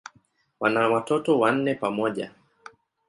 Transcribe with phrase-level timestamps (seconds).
[0.59, 2.31] Wana watoto wanne pamoja.